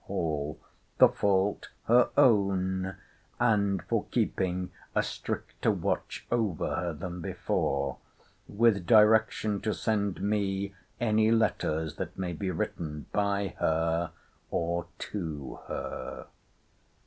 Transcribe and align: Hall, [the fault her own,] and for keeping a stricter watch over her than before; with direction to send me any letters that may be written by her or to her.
Hall, 0.05 0.57
[the 0.97 1.09
fault 1.09 1.69
her 1.83 2.09
own,] 2.17 2.95
and 3.39 3.83
for 3.83 4.05
keeping 4.09 4.71
a 4.95 5.03
stricter 5.03 5.69
watch 5.69 6.25
over 6.31 6.73
her 6.73 6.91
than 6.91 7.21
before; 7.21 7.97
with 8.47 8.87
direction 8.87 9.61
to 9.61 9.75
send 9.75 10.19
me 10.19 10.73
any 10.99 11.29
letters 11.29 11.97
that 11.97 12.17
may 12.17 12.33
be 12.33 12.49
written 12.49 13.05
by 13.11 13.49
her 13.59 14.09
or 14.49 14.87
to 14.97 15.59
her. 15.67 16.25